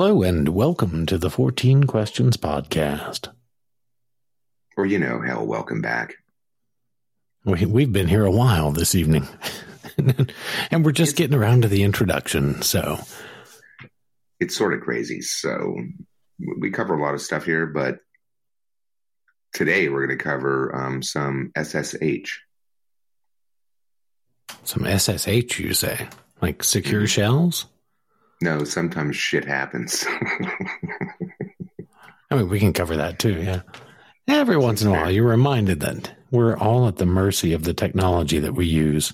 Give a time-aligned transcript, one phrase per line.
[0.00, 3.28] Hello and welcome to the 14 Questions Podcast.
[4.74, 6.14] Or, you know, hell, welcome back.
[7.44, 9.28] We, we've been here a while this evening,
[10.70, 12.62] and we're just getting around to the introduction.
[12.62, 12.98] So
[14.40, 15.20] It's sort of crazy.
[15.20, 15.76] So
[16.58, 17.98] we cover a lot of stuff here, but
[19.52, 22.40] today we're going to cover um, some SSH.
[24.64, 26.08] some SSH, you say,
[26.40, 27.08] like secure Mhm.
[27.08, 27.66] shells?
[28.42, 30.04] No, sometimes shit happens.
[32.30, 33.42] I mean, we can cover that too.
[33.42, 33.62] Yeah.
[34.28, 37.74] Every once in a while, you're reminded that we're all at the mercy of the
[37.74, 39.12] technology that we use,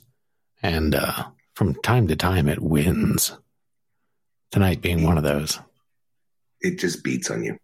[0.63, 3.33] and uh, from time to time, it wins.
[4.51, 5.59] Tonight being one of those.
[6.61, 7.59] it just beats on you.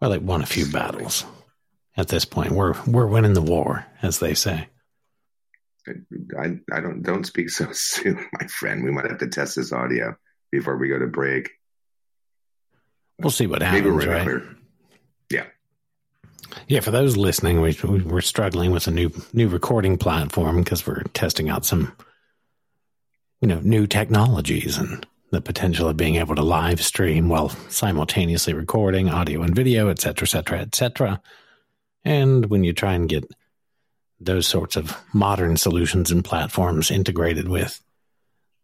[0.00, 1.24] Well, it won a few battles.
[1.96, 4.68] At this point, we're we're winning the war, as they say.
[5.88, 8.84] I, I don't don't speak so soon, my friend.
[8.84, 10.16] We might have to test this audio
[10.50, 11.50] before we go to break.
[13.18, 14.22] We'll see what Maybe happens, we're right?
[14.22, 14.56] clear.
[16.68, 20.86] Yeah, for those listening, we, we we're struggling with a new new recording platform because
[20.86, 21.92] we're testing out some,
[23.40, 28.54] you know, new technologies and the potential of being able to live stream while simultaneously
[28.54, 31.20] recording audio and video, et cetera, et cetera, et cetera.
[32.04, 33.24] And when you try and get
[34.18, 37.80] those sorts of modern solutions and platforms integrated with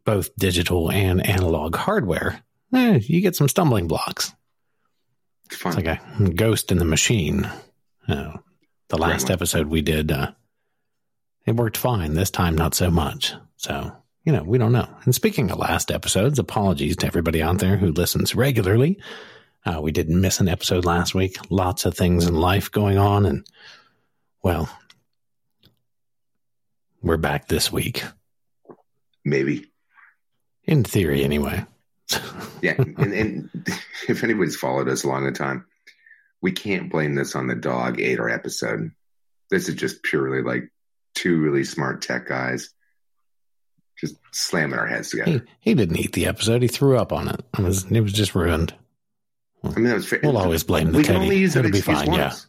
[0.05, 4.35] both digital and analog hardware, eh, you get some stumbling blocks.
[5.47, 5.79] It's fun.
[5.79, 7.49] It's like a ghost in the machine.
[8.09, 8.39] Uh,
[8.89, 10.33] the last episode we did, uh,
[11.47, 12.15] it worked fine.
[12.15, 13.35] This time, not so much.
[13.57, 13.93] So,
[14.25, 14.89] you know, we don't know.
[15.05, 19.01] And speaking of last episodes, apologies to everybody out there who listens regularly.
[19.65, 21.37] Uh, we didn't miss an episode last week.
[21.51, 23.27] Lots of things in life going on.
[23.27, 23.47] And,
[24.43, 24.69] well,
[27.01, 28.03] we're back this week.
[29.25, 29.72] Maybe.
[30.73, 31.67] In theory, anyway.
[32.63, 32.77] Yeah.
[32.79, 33.51] and, and
[34.09, 35.67] if anybody's followed us a long time,
[36.41, 38.91] we can't blame this on the dog ate our episode.
[39.51, 40.73] This is just purely like
[41.15, 42.71] two really smart tech guys
[44.01, 45.45] just slamming our heads together.
[45.61, 46.63] he didn't eat the episode.
[46.63, 47.45] He threw up on it.
[47.59, 48.75] It was, it was just ruined.
[49.63, 50.21] I mean, that was fair.
[50.23, 51.25] We'll always blame the we can teddy.
[51.27, 52.47] only use It'll be excuse fine, once.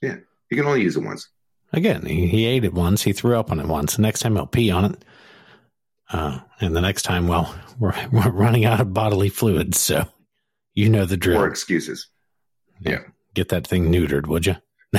[0.00, 0.16] Yeah.
[0.50, 1.28] You can only use it once.
[1.72, 3.02] Again, he, he ate it once.
[3.02, 3.98] He threw up on it once.
[3.98, 5.04] Next time he'll pee on it.
[6.10, 9.78] Uh, and the next time, well, we're, we're running out of bodily fluids.
[9.78, 10.06] So
[10.74, 11.42] you know the drill.
[11.42, 12.08] Or excuses.
[12.80, 13.00] yeah.
[13.34, 14.56] Get that thing neutered, would you?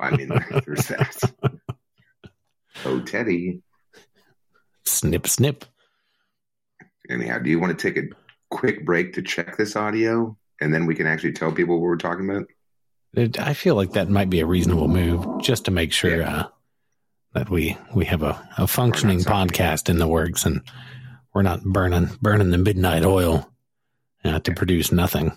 [0.00, 0.28] I mean,
[0.66, 1.32] there's that.
[2.84, 3.62] Oh, Teddy.
[4.84, 5.64] snip, snip.
[7.08, 8.08] Anyhow, do you want to take a
[8.50, 10.36] quick break to check this audio?
[10.60, 12.46] And then we can actually tell people what we're talking about?
[13.14, 16.48] It, I feel like that might be a reasonable move just to make sure uh,
[17.34, 20.62] that we, we have a, a functioning podcast in the works and
[21.34, 23.50] we're not burning, burning the midnight oil
[24.24, 25.32] uh, to produce nothing.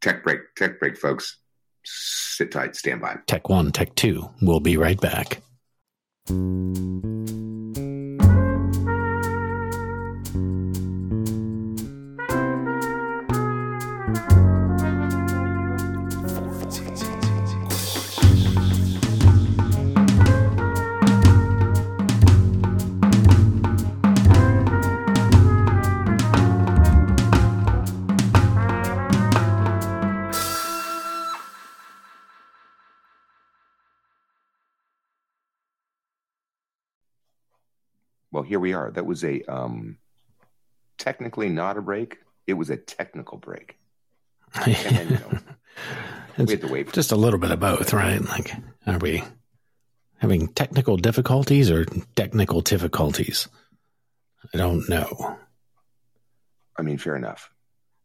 [0.00, 1.36] Tech break, tech break, folks.
[1.84, 3.18] Sit tight, stand by.
[3.26, 4.28] Tech one, tech two.
[4.40, 5.42] We'll be right back.
[38.32, 38.90] Well, here we are.
[38.90, 39.98] That was a um,
[40.98, 42.18] technically not a break.
[42.46, 43.76] It was a technical break.
[44.54, 45.38] And then, you know,
[46.44, 48.20] we had to wait just a little bit of both, right?
[48.20, 48.52] Like,
[48.86, 49.22] are we
[50.18, 51.84] having technical difficulties or
[52.16, 53.48] technical difficulties?
[54.52, 55.38] I don't know.
[56.76, 57.50] I mean, fair enough.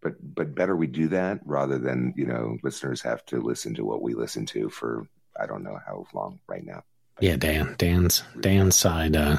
[0.02, 3.86] But but better we do that rather than, you know, listeners have to listen to
[3.86, 5.08] what we listen to for
[5.40, 6.84] I don't know how long right now.
[7.20, 9.38] Yeah, Dan, Dan's Dan's side uh,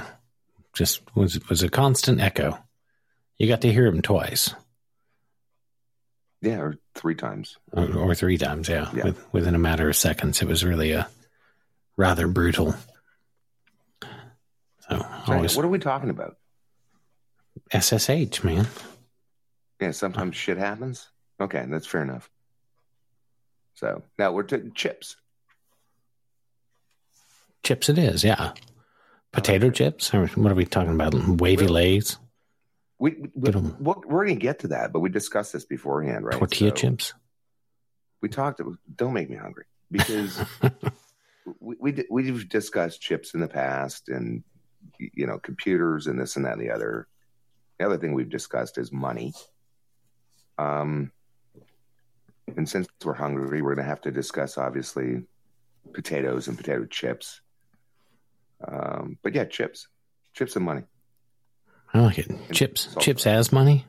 [0.78, 2.56] just was was a constant echo.
[3.36, 4.54] You got to hear him twice
[6.40, 7.56] Yeah, or three times.
[7.72, 9.04] or, or three times, yeah, Yeah.
[9.04, 10.40] With, within a matter of seconds.
[10.40, 11.08] It was really a
[11.96, 12.74] rather brutal.
[14.88, 16.36] So always what are we talking about?
[17.72, 18.66] SSH, man.
[19.80, 21.08] Yeah, sometimes shit happens.
[21.40, 22.30] Okay, that's fair enough.
[23.74, 25.16] So now we're to chips.
[27.64, 28.52] Chips, it is, yeah.
[29.32, 31.14] Potato chips, or what are we talking about?
[31.14, 32.18] Wavy Well, lays,
[32.98, 36.38] We, we, we're we're going to get to that, but we discussed this beforehand, right?
[36.38, 37.14] tortilla So chips.
[38.22, 38.60] We talked.
[38.96, 40.42] Don't make me hungry because
[41.60, 44.42] we, we we've discussed chips in the past, and
[44.98, 47.06] you know computers and this and that and the other.
[47.78, 49.34] The other thing we've discussed is money.
[50.58, 51.12] Um,
[52.56, 55.22] and since we're hungry, we're going to have to discuss obviously
[55.92, 57.40] potatoes and potato chips.
[58.66, 59.86] Um, but yeah, chips,
[60.34, 60.82] chips and money.
[61.94, 62.30] I like it.
[62.52, 63.86] Chips, chips as money.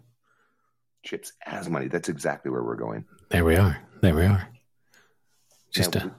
[1.03, 1.87] Chips as money.
[1.87, 3.05] That's exactly where we're going.
[3.29, 3.77] There we are.
[4.01, 4.47] There we are.
[5.73, 6.11] Just Now,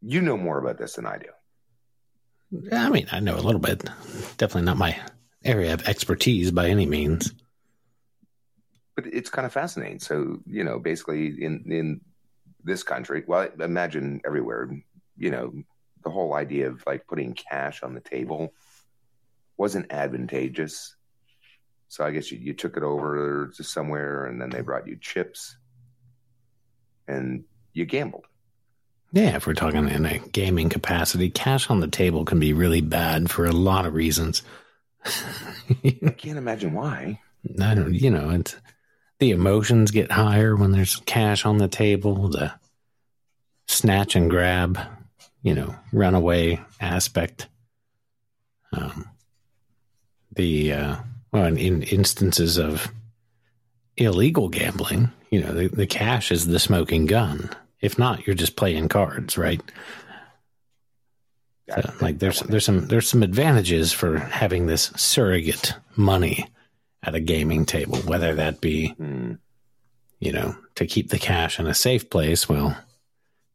[0.00, 2.68] you know more about this than I do.
[2.70, 3.82] I mean, I know a little bit.
[4.36, 4.98] Definitely not my
[5.44, 7.32] area of expertise by any means.
[8.94, 10.00] but it's kind of fascinating.
[10.00, 12.00] So you know, basically in in
[12.62, 14.70] this country, well, imagine everywhere.
[15.16, 15.52] You know,
[16.02, 18.52] the whole idea of like putting cash on the table
[19.56, 20.96] wasn't advantageous.
[21.88, 24.96] So I guess you, you took it over to somewhere, and then they brought you
[24.96, 25.56] chips,
[27.06, 28.24] and you gambled.
[29.12, 32.80] Yeah, if we're talking in a gaming capacity, cash on the table can be really
[32.80, 34.42] bad for a lot of reasons.
[35.04, 37.20] I can't imagine why.
[37.60, 38.56] I don't, you know, it's
[39.18, 42.54] the emotions get higher when there's cash on the table, the
[43.66, 44.78] snatch and grab,
[45.42, 47.48] you know, runaway aspect.
[48.72, 49.08] Um,
[50.34, 50.96] the, uh,
[51.32, 52.90] well, in, in instances of
[53.96, 57.50] illegal gambling, you know, the, the cash is the smoking gun.
[57.80, 59.60] If not, you're just playing cards, right?
[61.70, 66.46] So, like there's there's some there's some advantages for having this surrogate money
[67.02, 69.34] at a gaming table, whether that be Hmm.
[70.20, 72.48] you know to keep the cash in a safe place.
[72.48, 72.76] Well,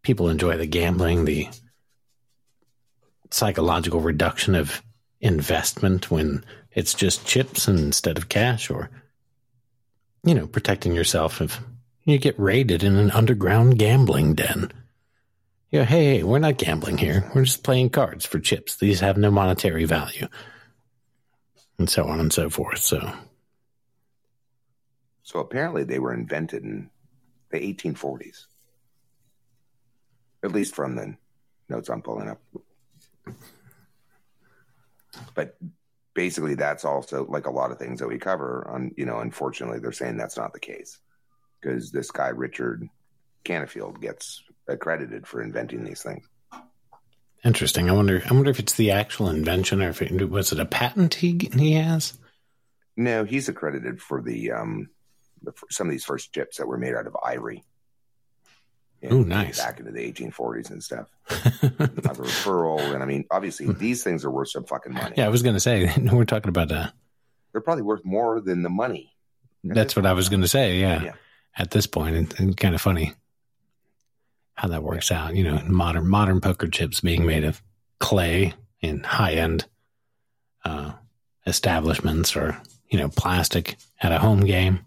[0.04, 1.48] people enjoy the gambling, the
[3.32, 4.82] psychological reduction of
[5.20, 8.90] investment when it's just chips instead of cash, or
[10.24, 11.60] you know protecting yourself if
[12.08, 14.72] you get raided in an underground gambling den.
[15.72, 17.30] Yeah, hey, hey, we're not gambling here.
[17.36, 18.78] We're just playing cards for chips.
[18.78, 20.28] These have no monetary value.
[21.78, 22.80] And so on and so forth.
[22.80, 23.12] So,
[25.24, 26.90] So apparently they were invented in
[27.52, 28.46] the 1840s,
[30.44, 31.18] at least from the
[31.68, 32.40] notes I'm pulling up.
[35.34, 35.58] But
[36.14, 38.68] basically, that's also like a lot of things that we cover.
[38.70, 41.00] On you know, unfortunately, they're saying that's not the case
[41.62, 42.88] because this guy Richard
[43.44, 46.28] Canfield gets accredited for inventing these things.
[47.44, 47.90] interesting.
[47.90, 50.66] I wonder I wonder if it's the actual invention or if it was it a
[50.66, 52.18] patent he he has?
[52.96, 54.90] No, he's accredited for the um
[55.42, 57.64] the, for some of these first chips that were made out of ivory.
[59.12, 59.60] Ooh, nice.
[59.60, 61.08] Back into the 1840s and stuff.
[62.04, 65.16] Mother of pearl, and I mean, obviously, these things are worth some fucking money.
[65.18, 66.94] yeah, I was going to say we're talking about that.
[67.52, 69.14] They're probably worth more than the money.
[69.64, 71.04] that's what I was going to say, yeah.
[71.04, 71.14] Yeah.
[71.58, 73.14] At this point and, kind of funny
[74.54, 77.62] how that works out, you know, modern modern poker chips being made of
[78.00, 79.66] clay in high-end
[80.66, 80.92] uh
[81.48, 82.60] establishments or,
[82.90, 84.82] you know, plastic at a home game.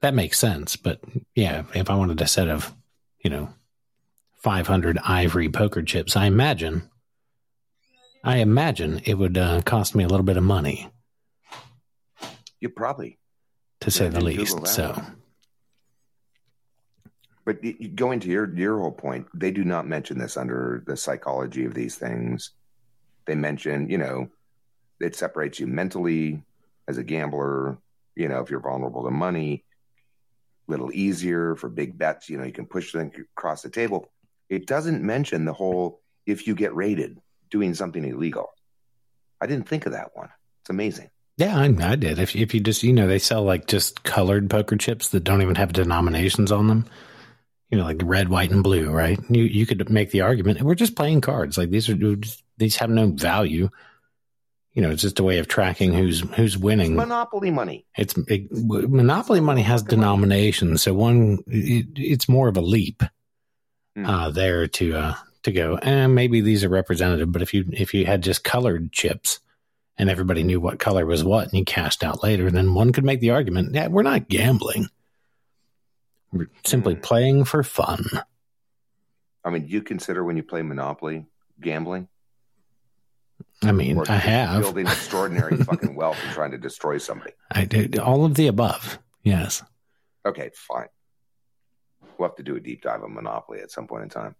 [0.00, 1.00] That makes sense, but
[1.34, 2.74] yeah, if I wanted a set of,
[3.26, 3.48] you know,
[4.36, 6.88] 500 ivory poker chips, I imagine
[8.22, 10.88] I imagine it would uh, cost me a little bit of money
[12.60, 13.18] You probably.
[13.80, 14.64] to say the least.
[14.68, 15.16] So, one.
[17.44, 21.64] But going to your your whole point, they do not mention this under the psychology
[21.64, 22.52] of these things.
[23.26, 24.28] They mention, you know,
[25.00, 26.44] it separates you mentally
[26.86, 27.78] as a gambler.
[28.14, 29.64] You know, if you're vulnerable to money,
[30.68, 32.28] little easier for big bets.
[32.28, 34.10] You know, you can push them across the table.
[34.48, 37.18] It doesn't mention the whole if you get raided
[37.50, 38.48] doing something illegal.
[39.40, 40.30] I didn't think of that one.
[40.62, 41.10] It's amazing.
[41.36, 42.18] Yeah, I, I did.
[42.18, 45.42] If if you just you know they sell like just colored poker chips that don't
[45.42, 46.86] even have denominations on them,
[47.70, 49.18] you know, like red, white, and blue, right?
[49.28, 51.58] You you could make the argument we're just playing cards.
[51.58, 52.16] Like these are
[52.56, 53.68] these have no value.
[54.76, 56.94] You know, it's just a way of tracking who's who's winning.
[56.94, 57.86] Monopoly money.
[57.96, 63.02] It's it, monopoly money has denominations, so one it, it's more of a leap
[63.96, 64.04] Hmm.
[64.04, 65.14] uh, there to uh,
[65.44, 65.78] to go.
[65.78, 69.40] And maybe these are representative, but if you if you had just colored chips
[69.96, 73.04] and everybody knew what color was what, and you cashed out later, then one could
[73.04, 74.88] make the argument: yeah, we're not gambling.
[76.32, 77.00] We're simply Hmm.
[77.00, 78.04] playing for fun.
[79.42, 81.24] I mean, do you consider when you play Monopoly
[81.60, 82.08] gambling?
[83.62, 87.32] I mean, I have building extraordinary fucking wealth and trying to destroy somebody.
[87.50, 88.98] I did all of the above.
[89.22, 89.62] Yes.
[90.26, 90.88] Okay, fine.
[92.18, 94.34] We'll have to do a deep dive on Monopoly at some point in time.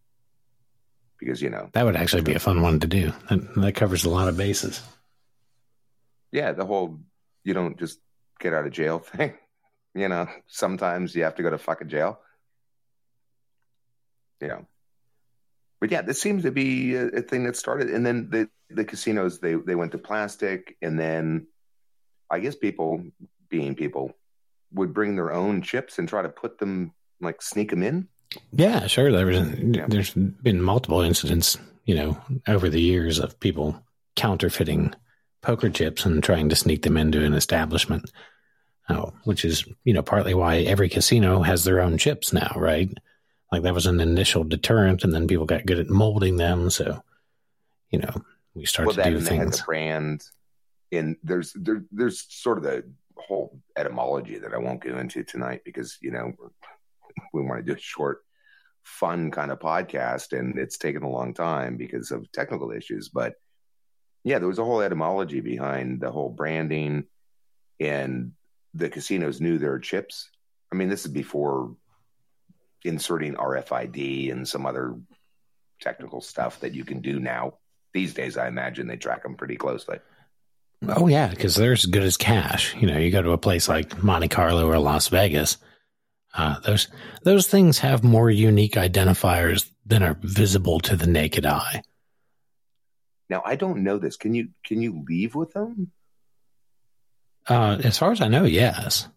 [1.18, 3.12] Because, you know, That would actually be a fun one to do.
[3.30, 4.82] That, that covers a lot of bases.
[6.30, 7.00] yeah, the whole
[7.42, 7.98] you don't just
[8.38, 9.32] get out of jail thing.
[9.94, 12.20] You know, sometimes you have to go to fucking jail.
[14.42, 14.66] You know.
[15.80, 18.84] But yeah, this seems to be a, a thing that started and then the the
[18.84, 21.46] casinos they they went to plastic and then
[22.30, 23.04] I guess people
[23.48, 24.12] being people
[24.72, 28.08] would bring their own chips and try to put them like sneak them in?
[28.52, 29.12] Yeah, sure.
[29.12, 29.86] There was, yeah.
[29.88, 33.80] There's been multiple incidents, you know, over the years of people
[34.16, 34.94] counterfeiting
[35.42, 38.10] poker chips and trying to sneak them into an establishment.
[38.88, 42.88] Oh, which is, you know, partly why every casino has their own chips now, right?
[43.52, 46.68] Like that was an initial deterrent, and then people got good at molding them.
[46.70, 47.02] So,
[47.90, 48.22] you know,
[48.54, 49.62] we start well, to do things.
[49.62, 50.24] Brand,
[50.90, 52.84] and there's there, there's sort of the
[53.16, 56.32] whole etymology that I won't go into tonight because you know
[57.32, 58.24] we want to do a short,
[58.82, 63.08] fun kind of podcast, and it's taken a long time because of technical issues.
[63.08, 63.34] But
[64.24, 67.04] yeah, there was a whole etymology behind the whole branding,
[67.78, 68.32] and
[68.74, 70.30] the casinos knew their chips.
[70.72, 71.76] I mean, this is before
[72.86, 74.96] inserting RFID and some other
[75.80, 77.54] technical stuff that you can do now.
[77.92, 79.98] These days, I imagine they track them pretty closely.
[80.86, 82.74] Oh yeah, because they're as good as cash.
[82.76, 85.56] You know, you go to a place like Monte Carlo or Las Vegas.
[86.34, 86.88] Uh, those
[87.22, 91.82] those things have more unique identifiers than are visible to the naked eye.
[93.30, 94.16] Now, I don't know this.
[94.16, 95.92] Can you can you leave with them?
[97.48, 99.08] Uh, as far as I know, yes.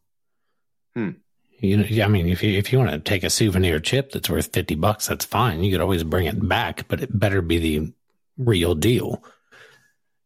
[0.96, 1.12] Hmm.
[1.60, 4.30] You know, I mean, if you if you want to take a souvenir chip that's
[4.30, 5.64] worth fifty bucks, that's fine.
[5.64, 7.94] You could always bring it back, but it better be the
[8.38, 9.24] real deal.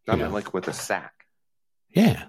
[0.08, 0.32] I mean, know?
[0.32, 1.26] like with a sack.
[1.90, 2.26] Yeah.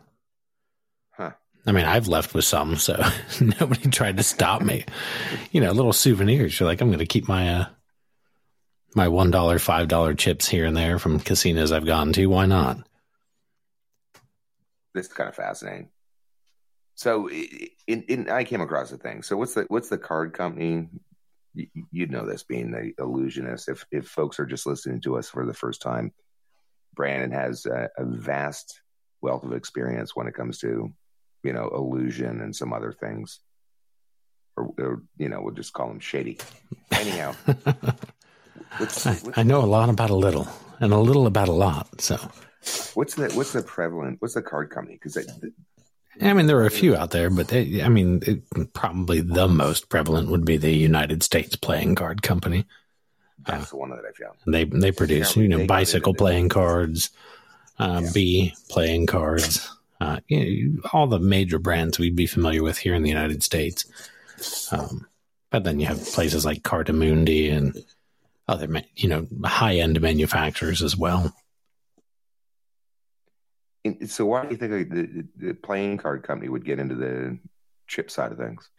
[1.12, 1.32] Huh.
[1.66, 3.02] I mean, I've left with some, so
[3.60, 4.84] nobody tried to stop me.
[5.52, 6.58] You know, little souvenirs.
[6.58, 7.66] You're like, I'm going to keep my uh,
[8.94, 12.26] my one dollar, five dollar chips here and there from casinos I've gone to.
[12.26, 12.78] Why not?
[14.94, 15.90] This is kind of fascinating.
[16.94, 19.22] So, in, in I came across a thing.
[19.22, 20.88] So, what's the what's the card company?
[21.90, 23.68] You'd know this, being the illusionist.
[23.68, 26.12] If if folks are just listening to us for the first time,
[26.94, 28.80] Brandon has a, a vast
[29.20, 30.92] wealth of experience when it comes to,
[31.42, 33.40] you know, illusion and some other things.
[34.56, 36.38] Or, or you know, we'll just call them shady.
[36.92, 37.32] Anyhow,
[38.76, 40.46] what's, what's, I, know a lot about a little,
[40.78, 42.00] and a little about a lot.
[42.00, 42.16] So,
[42.94, 44.18] what's the what's the prevalent?
[44.20, 44.94] What's the card company?
[44.94, 45.18] Because
[46.20, 49.48] I mean, there are a few out there, but they, I mean, it, probably the
[49.48, 52.64] most prevalent would be the United States Playing Card Company.
[53.46, 54.38] That's uh, the one that I found.
[54.46, 57.10] They they produce, you know, bicycle playing cards,
[57.78, 58.10] uh, yeah.
[58.12, 59.68] Bee playing cards,
[60.00, 63.42] uh, you know, all the major brands we'd be familiar with here in the United
[63.42, 63.84] States.
[64.72, 65.06] Um,
[65.50, 67.84] but then you have places like Cartamundi and
[68.48, 71.34] other, you know, high end manufacturers as well.
[74.06, 77.38] So why do you think the, the playing card company would get into the
[77.86, 78.70] chip side of things?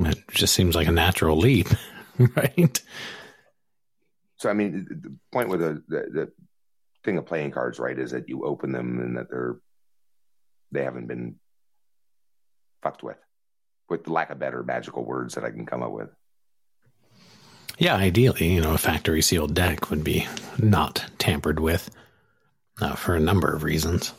[0.00, 1.68] It just seems like a natural leap,
[2.36, 2.80] right?
[4.36, 6.32] So I mean, the point with the, the, the
[7.04, 9.56] thing of playing cards, right, is that you open them and that they're
[10.70, 11.36] they haven't been
[12.82, 13.16] fucked with,
[13.88, 16.10] with lack of better magical words that I can come up with.
[17.78, 20.26] Yeah, ideally, you know, a factory sealed deck would be
[20.58, 21.90] not tampered with
[22.80, 24.12] uh, for a number of reasons.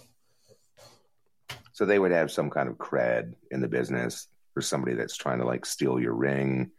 [1.79, 5.39] So they would have some kind of cred in the business for somebody that's trying
[5.39, 6.71] to like steal your ring,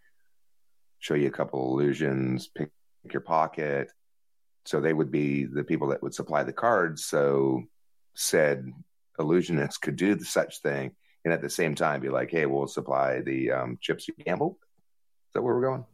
[0.99, 2.69] show you a couple illusions, pick
[3.11, 3.91] your pocket,
[4.67, 7.07] so they would be the people that would supply the cards.
[7.07, 7.63] So
[8.15, 8.71] said
[9.19, 10.91] illusionists could do such thing,
[11.25, 14.59] and at the same time be like, "Hey, we'll supply the um, chips you gamble."
[14.61, 15.87] Is that where we're going?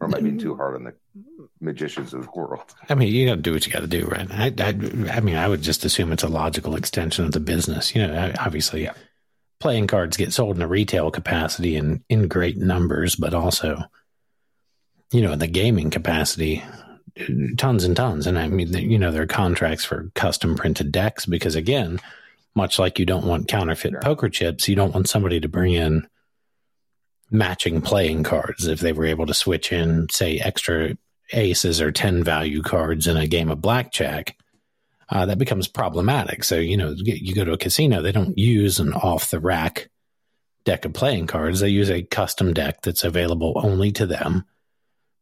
[0.00, 0.94] Or am I being too hard on the
[1.60, 2.74] magicians of the world?
[2.88, 4.30] I mean, you got to do what you got to do, right?
[4.30, 4.68] I, I,
[5.16, 7.94] I, mean, I would just assume it's a logical extension of the business.
[7.94, 8.94] You know, obviously, yeah.
[9.60, 13.82] playing cards get sold in a retail capacity and in great numbers, but also,
[15.12, 16.62] you know, in the gaming capacity,
[17.56, 18.26] tons and tons.
[18.26, 22.00] And I mean, you know, there are contracts for custom printed decks because, again,
[22.54, 26.06] much like you don't want counterfeit poker chips, you don't want somebody to bring in
[27.30, 28.66] matching playing cards.
[28.66, 30.96] If they were able to switch in, say, extra
[31.32, 34.36] aces or 10 value cards in a game of blackjack,
[35.08, 36.44] uh, that becomes problematic.
[36.44, 39.90] So, you know, you go to a casino, they don't use an off the rack
[40.64, 41.60] deck of playing cards.
[41.60, 44.44] They use a custom deck that's available only to them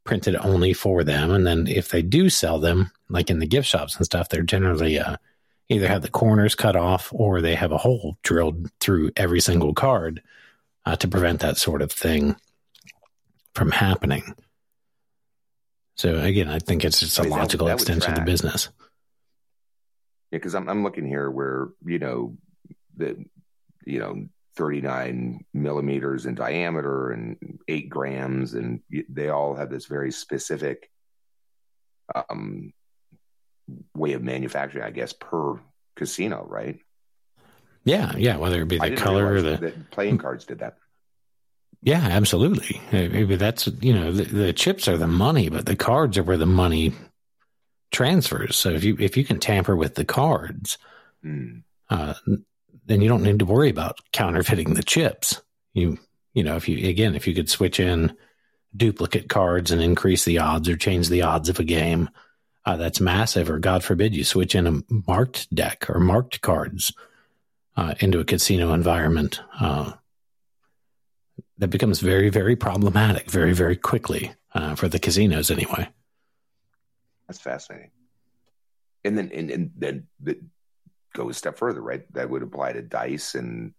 [0.04, 1.30] printed only for them.
[1.30, 4.42] And then if they do sell them, like in the gift shops and stuff, they're
[4.42, 5.16] generally uh,
[5.68, 9.74] either have the corners cut off or they have a hole drilled through every single
[9.74, 10.22] card
[10.86, 12.36] uh, to prevent that sort of thing
[13.54, 14.34] from happening.
[16.00, 18.71] So again, I think it's just a logical that, that extension of the business.
[20.30, 22.38] Yeah, because I'm I'm looking here where you know
[22.97, 23.23] the
[23.85, 24.26] you know
[24.57, 27.37] 39 millimeters in diameter and
[27.69, 28.80] eight grams, and
[29.11, 30.90] they all have this very specific
[32.14, 32.73] um,
[33.95, 35.61] way of manufacturing, I guess, per
[35.97, 36.78] casino, right?
[37.85, 38.38] Yeah, yeah.
[38.38, 40.78] Whether it be the color or the playing cards did that.
[41.82, 42.80] Yeah, absolutely.
[42.92, 46.44] That's you know the, the, chips are the money, but the cards are where the
[46.46, 46.92] money
[47.90, 48.56] transfers.
[48.56, 50.76] So if you if you can tamper with the cards,
[51.25, 51.62] mm.
[51.88, 52.14] uh,
[52.84, 55.40] then you don't need to worry about counterfeiting the chips.
[55.72, 55.99] You
[56.34, 58.14] you know if you again if you could switch in
[58.76, 62.10] duplicate cards and increase the odds or change the odds of a game,
[62.66, 63.49] uh, that's massive.
[63.49, 66.92] Or God forbid you switch in a marked deck or marked cards
[67.76, 69.40] uh, into a casino environment.
[69.58, 69.92] Uh,
[71.60, 75.88] that becomes very, very problematic very, very quickly uh, for the casinos, anyway.
[77.28, 77.90] That's fascinating.
[79.04, 80.40] And then, and, and then the,
[81.14, 82.02] go a step further, right?
[82.14, 83.72] That would apply to dice and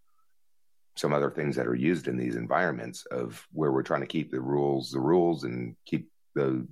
[0.95, 4.31] some other things that are used in these environments of where we're trying to keep
[4.31, 6.67] the rules the rules and keep the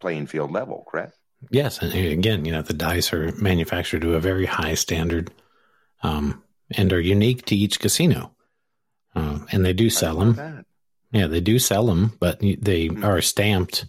[0.00, 1.14] playing field level, correct?
[1.50, 5.30] Yes, and again, you know, the dice are manufactured to a very high standard
[6.02, 6.42] um,
[6.72, 8.32] and are unique to each casino.
[9.18, 10.34] Uh, and they do sell them.
[10.34, 10.64] That.
[11.12, 13.04] Yeah, they do sell them, but they mm-hmm.
[13.04, 13.86] are stamped.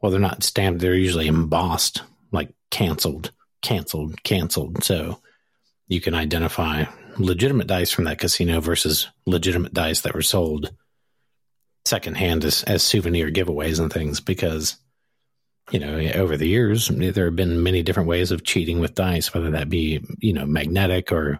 [0.00, 0.80] Well, they're not stamped.
[0.80, 4.84] They're usually embossed, like canceled, canceled, canceled.
[4.84, 5.20] So
[5.88, 6.84] you can identify
[7.18, 10.72] legitimate dice from that casino versus legitimate dice that were sold
[11.84, 14.76] secondhand as, as souvenir giveaways and things because
[15.70, 19.32] you know over the years there have been many different ways of cheating with dice
[19.32, 21.38] whether that be you know magnetic or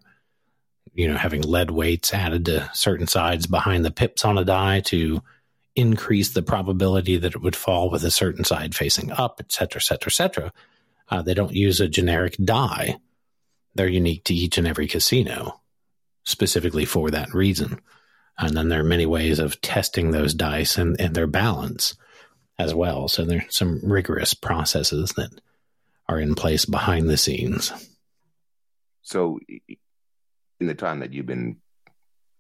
[0.95, 4.81] you know, having lead weights added to certain sides behind the pips on a die
[4.81, 5.23] to
[5.77, 9.81] increase the probability that it would fall with a certain side facing up, et cetera,
[9.81, 10.53] et cetera, et cetera.
[11.09, 12.97] Uh, they don't use a generic die.
[13.75, 15.61] They're unique to each and every casino,
[16.23, 17.81] specifically for that reason.
[18.39, 21.97] And then there are many ways of testing those dice and, and their balance
[22.57, 23.09] as well.
[23.09, 25.31] So there's some rigorous processes that
[26.09, 27.73] are in place behind the scenes.
[29.03, 29.41] So
[30.61, 31.57] in the time that you've been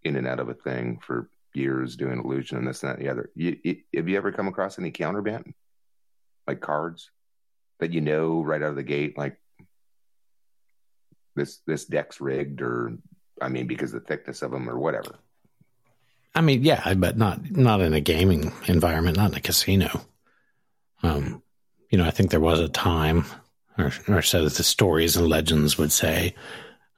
[0.02, 3.06] in and out of a thing for years doing illusion and this and that and
[3.06, 5.54] the other, you, you, have you ever come across any counterban,
[6.46, 7.10] like cards
[7.80, 9.38] that you know right out of the gate, like
[11.36, 12.96] this this deck's rigged, or
[13.40, 15.16] I mean, because the thickness of them, or whatever.
[16.34, 20.00] I mean, yeah, but not not in a gaming environment, not in a casino.
[21.02, 21.42] Um,
[21.90, 23.24] you know, I think there was a time,
[23.78, 26.34] or, or so the stories and legends would say,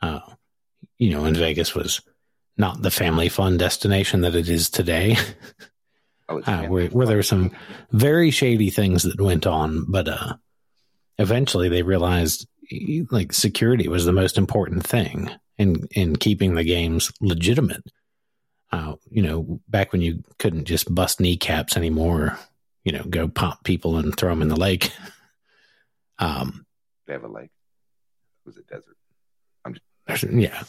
[0.01, 0.21] uh,
[0.99, 2.01] you know, in Vegas was
[2.57, 5.17] not the family fun destination that it is today.
[6.29, 7.53] Oh, uh, where, where there were some
[7.91, 10.35] very shady things that went on, but uh,
[11.19, 12.47] eventually they realized
[13.11, 17.85] like security was the most important thing in in keeping the games legitimate.
[18.73, 22.37] Uh, you know, back when you couldn't just bust kneecaps anymore,
[22.85, 24.91] you know, go pop people and throw them in the lake.
[26.19, 26.67] um,
[27.07, 27.51] they have a lake.
[28.45, 28.97] It was a desert.
[29.65, 29.77] I'm
[30.09, 30.65] just, yeah,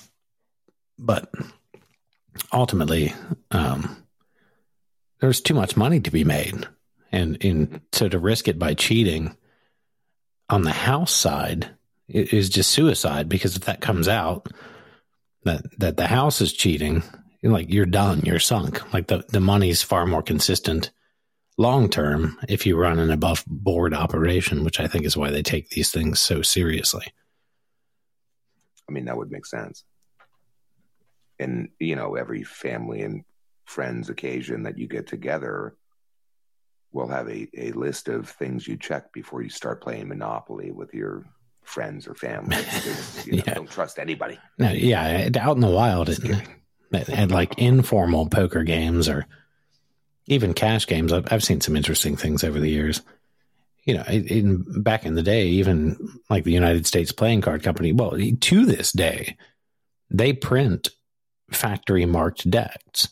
[0.97, 1.31] but
[2.51, 3.13] ultimately,
[3.51, 4.03] um,
[5.19, 6.67] there's too much money to be made,
[7.11, 9.35] and so to risk it by cheating
[10.49, 11.69] on the house side
[12.07, 14.47] is just suicide because if that comes out
[15.43, 17.03] that that the house is cheating,
[17.43, 18.93] like you're done, you're sunk.
[18.93, 20.91] Like the the money's far more consistent
[21.57, 25.41] long term if you run an above board operation, which I think is why they
[25.41, 27.05] take these things so seriously.
[28.89, 29.83] I mean, that would make sense
[31.39, 33.23] and you know every family and
[33.65, 35.75] friends occasion that you get together
[36.91, 40.93] will have a, a list of things you check before you start playing monopoly with
[40.93, 41.25] your
[41.63, 42.57] friends or family.
[43.25, 43.53] You know, yeah.
[43.55, 44.39] don't trust anybody.
[44.57, 46.41] No, yeah out in the wild and,
[46.93, 49.25] it had like informal poker games or
[50.27, 51.11] even cash games.
[51.11, 53.01] I've, I've seen some interesting things over the years.
[53.83, 57.91] You know, in back in the day, even like the United States Playing Card Company,
[57.91, 59.37] well, to this day,
[60.09, 60.89] they print
[61.51, 63.09] factory marked decks.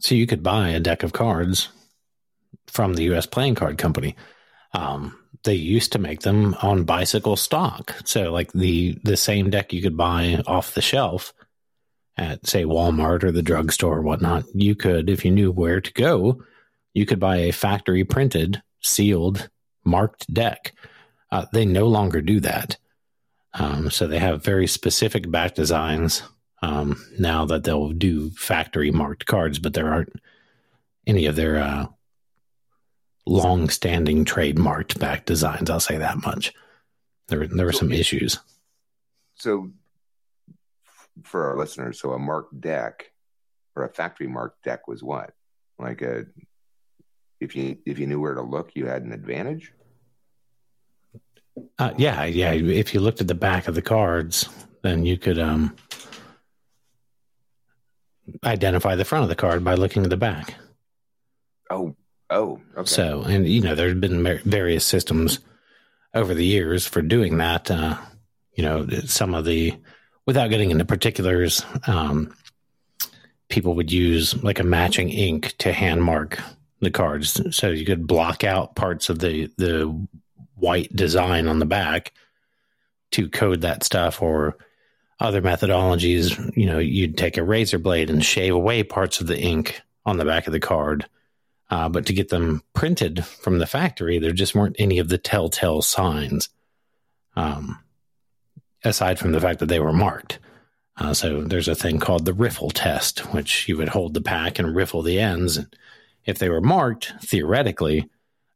[0.00, 1.68] So you could buy a deck of cards
[2.66, 3.26] from the U.S.
[3.26, 4.16] Playing Card Company.
[4.72, 7.94] Um, they used to make them on bicycle stock.
[8.04, 11.32] So like the the same deck you could buy off the shelf
[12.16, 14.44] at say Walmart or the drugstore or whatnot.
[14.54, 16.42] You could, if you knew where to go,
[16.94, 19.48] you could buy a factory printed, sealed,
[19.84, 20.72] marked deck.
[21.30, 22.76] Uh, they no longer do that.
[23.54, 26.22] Um, so they have very specific back designs
[26.62, 30.12] um, now that they'll do factory marked cards, but there aren't
[31.06, 31.86] any of their uh,
[33.26, 35.70] long standing trademarked back designs.
[35.70, 36.52] I'll say that much.
[37.28, 38.38] There, there were so, some issues.
[39.34, 39.70] So,
[41.24, 43.10] for our listeners, so a marked deck
[43.74, 45.32] or a factory marked deck was what?
[45.78, 46.26] Like a
[47.40, 49.72] if you if you knew where to look, you had an advantage.
[51.78, 52.52] Uh, yeah, yeah.
[52.52, 54.48] If you looked at the back of the cards,
[54.82, 55.76] then you could um,
[58.46, 60.54] identify the front of the card by looking at the back.
[61.70, 61.96] Oh,
[62.30, 62.86] oh, okay.
[62.86, 65.40] So, and you know, there's been various systems
[66.14, 67.70] over the years for doing that.
[67.70, 67.98] Uh,
[68.54, 69.74] you know, some of the,
[70.26, 72.34] without getting into particulars, um,
[73.48, 76.40] people would use like a matching ink to hand mark
[76.80, 80.06] the cards, so you could block out parts of the the
[80.56, 82.12] white design on the back
[83.12, 84.56] to code that stuff, or
[85.20, 86.56] other methodologies.
[86.56, 90.18] You know, you'd take a razor blade and shave away parts of the ink on
[90.18, 91.06] the back of the card.
[91.68, 95.18] Uh, but to get them printed from the factory, there just weren't any of the
[95.18, 96.48] telltale signs,
[97.34, 97.82] um,
[98.84, 100.38] aside from the fact that they were marked.
[100.98, 104.58] Uh, so there's a thing called the riffle test, which you would hold the pack
[104.58, 105.56] and riffle the ends.
[105.56, 105.74] And
[106.24, 108.08] if they were marked, theoretically,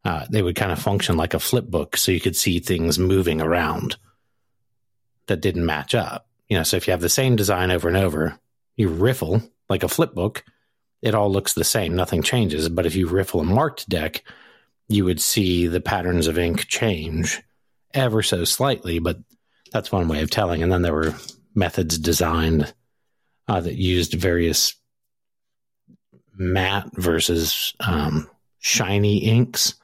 [0.05, 2.99] uh, they would kind of function like a flip book, so you could see things
[2.99, 3.97] moving around
[5.27, 6.27] that didn't match up.
[6.51, 8.39] You know, so if you have the same design over and over,
[8.77, 10.45] you riffle like a flip book,
[11.01, 12.69] it all looks the same, nothing changes.
[12.69, 14.23] But if you riffle a marked deck,
[14.89, 17.41] you would see the patterns of ink change
[17.95, 19.19] ever so slightly, but
[19.73, 20.63] that's one way of telling.
[20.63, 21.15] And then there were
[21.55, 22.75] methods designed
[23.47, 24.75] uh, that used various
[26.37, 29.75] matte versus um, shiny inks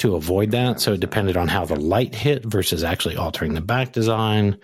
[0.00, 0.80] to avoid that.
[0.80, 4.58] So it depended on how the light hit versus actually altering the back design,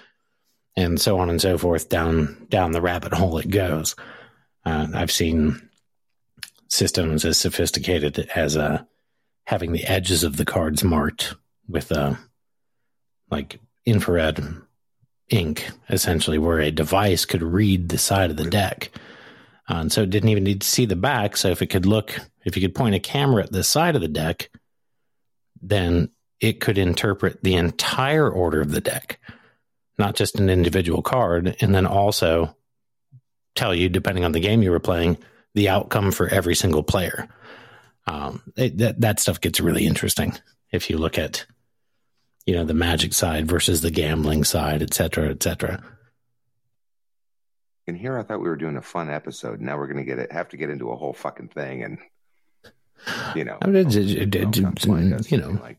[0.78, 1.88] and so on and so forth.
[1.88, 3.96] Down down the rabbit hole it goes.
[4.64, 5.68] Uh, I've seen
[6.68, 8.82] systems as sophisticated as uh,
[9.46, 11.34] having the edges of the cards marked
[11.68, 12.16] with a uh,
[13.30, 14.42] like infrared
[15.30, 18.90] ink, essentially, where a device could read the side of the deck.
[19.68, 21.36] Uh, and so it didn't even need to see the back.
[21.36, 24.00] So if it could look, if you could point a camera at the side of
[24.00, 24.50] the deck,
[25.60, 26.10] then
[26.40, 29.18] it could interpret the entire order of the deck,
[29.98, 32.54] not just an individual card, and then also
[33.54, 35.18] tell you, depending on the game you were playing,
[35.54, 37.28] the outcome for every single player.
[38.06, 40.32] Um, it, that that stuff gets really interesting
[40.70, 41.44] if you look at
[42.46, 45.82] you know the magic side versus the gambling side, et cetera, et cetera.
[47.86, 49.60] And here I thought we were doing a fun episode.
[49.60, 51.98] Now we're going to get it, have to get into a whole fucking thing, and
[53.34, 53.74] you know, I mean,
[55.30, 55.78] you know, like,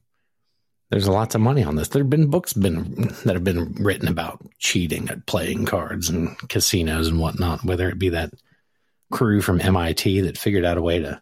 [0.90, 1.90] there's lots of money on this.
[1.90, 6.38] There have been books been that have been written about cheating at playing cards and
[6.50, 7.64] casinos and whatnot.
[7.64, 8.32] Whether it be that
[9.12, 11.22] crew from MIT that figured out a way to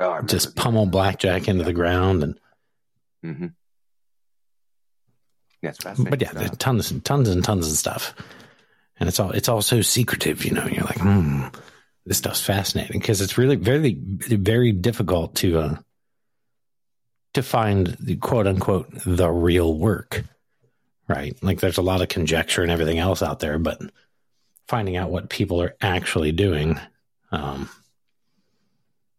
[0.00, 2.38] oh, just pummel blackjack into the ground and.
[3.24, 3.46] Mm-hmm.
[5.60, 8.14] Yes, but yeah, there's tons and tons and tons of stuff,
[8.98, 10.44] and it's all it's all so secretive.
[10.44, 11.44] You know, you're like, hmm,
[12.04, 15.76] this stuff's fascinating because it's really very very difficult to uh,
[17.34, 20.24] to find the quote unquote the real work,
[21.08, 21.36] right?
[21.42, 23.80] Like, there's a lot of conjecture and everything else out there, but
[24.68, 26.78] finding out what people are actually doing,
[27.30, 27.68] um,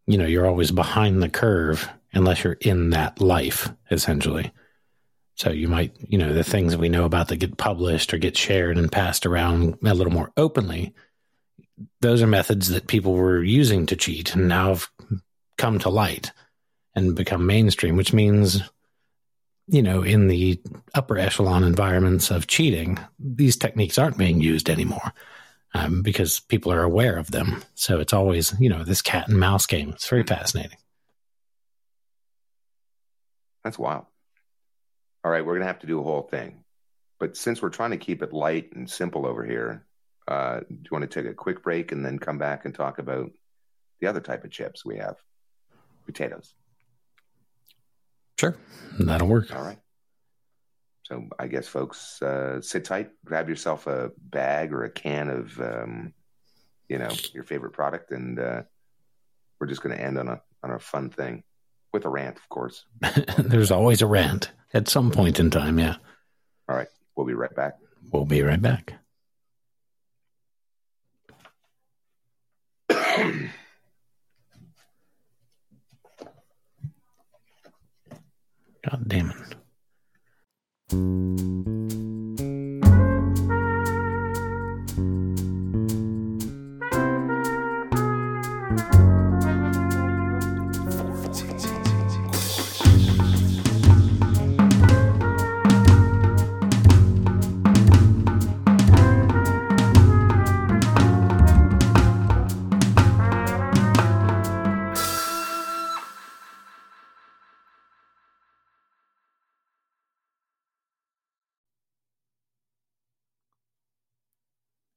[0.05, 4.51] you know, you're always behind the curve unless you're in that life, essentially.
[5.35, 8.37] So you might, you know, the things we know about that get published or get
[8.37, 10.93] shared and passed around a little more openly,
[12.01, 14.89] those are methods that people were using to cheat and now have
[15.57, 16.31] come to light
[16.95, 18.61] and become mainstream, which means,
[19.67, 20.61] you know, in the
[20.93, 25.13] upper echelon environments of cheating, these techniques aren't being used anymore
[25.73, 27.63] um, because people are aware of them.
[27.75, 29.89] So it's always, you know, this cat and mouse game.
[29.89, 30.77] It's very fascinating.
[33.63, 34.05] That's wild
[35.23, 36.63] all right, we're going to have to do a whole thing.
[37.19, 39.85] But since we're trying to keep it light and simple over here,
[40.27, 42.99] uh, do you want to take a quick break and then come back and talk
[42.99, 43.31] about
[44.01, 45.15] the other type of chips we have?
[46.05, 46.53] Potatoes.
[48.43, 48.57] Sure,
[48.99, 49.55] that'll work.
[49.55, 49.79] All right.
[51.03, 55.59] So I guess, folks, uh, sit tight, grab yourself a bag or a can of,
[55.59, 56.13] um,
[56.87, 58.63] you know, your favorite product, and uh,
[59.59, 61.43] we're just going to end on a on a fun thing
[61.91, 62.85] with a rant, of course.
[63.37, 65.77] There's always a rant at some point in time.
[65.77, 65.97] Yeah.
[66.67, 66.87] All right.
[67.15, 67.77] We'll be right back.
[68.11, 68.93] We'll be right back.
[78.89, 79.55] God damn it.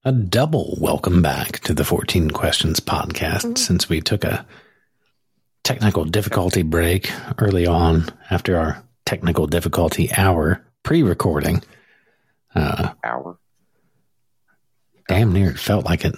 [0.06, 3.54] A double welcome back to the 14 Questions podcast mm-hmm.
[3.56, 4.46] since we took a
[5.64, 11.60] technical difficulty break early on after our technical difficulty hour pre recording.
[12.54, 13.36] Uh, hour?
[15.08, 16.14] Damn near it felt like it.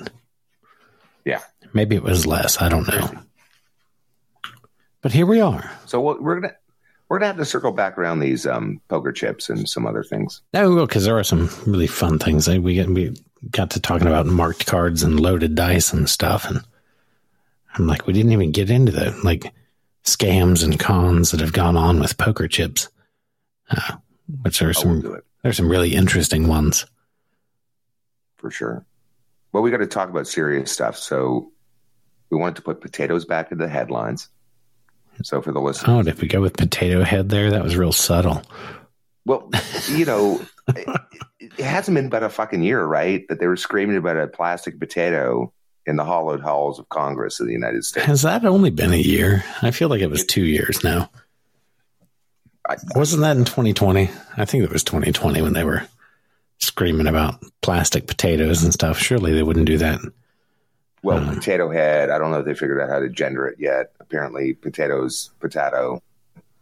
[1.25, 1.41] Yeah.
[1.73, 2.61] Maybe it was less.
[2.61, 3.11] I don't know.
[5.01, 5.71] But here we are.
[5.87, 6.55] So we're gonna
[7.09, 10.43] we're gonna have to circle back around these um, poker chips and some other things.
[10.53, 12.49] No, will because there are some really fun things.
[12.51, 13.17] We get we
[13.51, 16.63] got to talking about marked cards and loaded dice and stuff, and
[17.75, 19.53] I'm like, we didn't even get into the like
[20.05, 22.89] scams and cons that have gone on with poker chips,
[23.71, 23.97] uh,
[24.43, 26.87] which are some there's some really interesting ones
[28.39, 28.87] for sure.
[29.53, 30.97] Well, we got to talk about serious stuff.
[30.97, 31.53] So
[32.31, 34.29] we wanted to put potatoes back in the headlines.
[35.25, 37.51] So for the listeners, oh, did we go with potato head there?
[37.51, 38.43] That was real subtle.
[39.29, 39.51] Well,
[39.91, 40.89] you know, it,
[41.39, 43.29] it hasn't been but a fucking year, right?
[43.29, 45.53] That they were screaming about a plastic potato
[45.85, 48.07] in the hollowed halls of Congress of the United States.
[48.07, 49.45] Has that only been a year?
[49.61, 51.11] I feel like it was two years now.
[52.67, 54.09] I, Wasn't that in 2020?
[54.39, 55.83] I think it was 2020 when they were
[56.57, 58.99] screaming about plastic potatoes and stuff.
[58.99, 60.01] Surely they wouldn't do that.
[61.03, 62.09] Well, uh, potato head.
[62.09, 63.93] I don't know if they figured out how to gender it yet.
[64.01, 66.03] Apparently, potatoes, potato.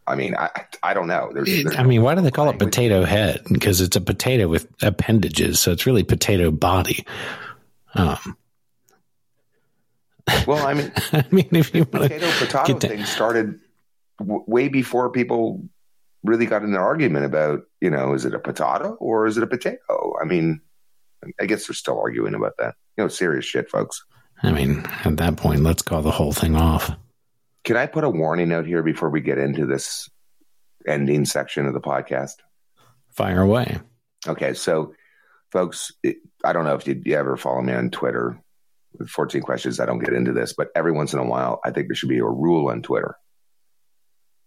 [0.07, 0.51] I mean, I
[0.83, 1.31] I don't know.
[1.35, 3.43] There's, there's I mean, why do they call it potato head?
[3.51, 7.05] Because it's a potato with appendages, so it's really potato body.
[7.95, 8.37] Um,
[10.47, 13.59] well, I mean, I mean, if you potato potato thing started
[14.19, 15.69] w- way before people
[16.23, 19.43] really got in an argument about, you know, is it a potato or is it
[19.43, 20.15] a potato?
[20.21, 20.61] I mean,
[21.41, 22.75] I guess they're still arguing about that.
[22.97, 24.05] You know, serious shit, folks.
[24.43, 26.91] I mean, at that point, let's call the whole thing off.
[27.67, 30.09] Can I put a warning out here before we get into this
[30.87, 32.35] ending section of the podcast?
[33.11, 33.81] Fire away.
[34.25, 34.95] Okay, so
[35.51, 35.91] folks,
[36.45, 38.41] I don't know if you, you ever follow me on Twitter
[38.97, 39.81] with 14 questions.
[39.81, 42.09] I don't get into this, but every once in a while, I think there should
[42.09, 43.17] be a rule on Twitter.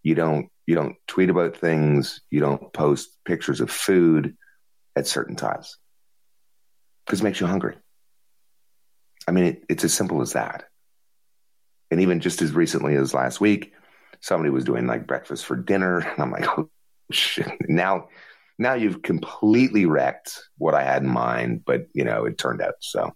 [0.01, 4.37] You don't you don't tweet about things, you don't post pictures of food
[4.95, 5.77] at certain times
[7.05, 7.75] because it makes you hungry.
[9.27, 10.68] I mean, it, it's as simple as that.
[11.91, 13.73] And even just as recently as last week,
[14.21, 16.69] somebody was doing like breakfast for dinner, and I'm like, oh
[17.11, 17.51] shit!
[17.67, 18.09] Now,
[18.57, 21.63] now you've completely wrecked what I had in mind.
[21.65, 23.13] But you know, it turned out so.